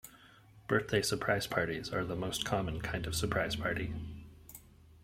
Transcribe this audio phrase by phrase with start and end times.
[0.67, 3.93] Birthday surprise parties are the most common kind of surprise party.